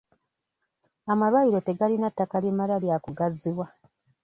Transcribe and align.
Amalwaliro 1.11 1.59
tegalina 1.67 2.07
ttaka 2.11 2.37
limala 2.43 2.75
lya 2.83 2.97
kugaziwa. 3.03 3.65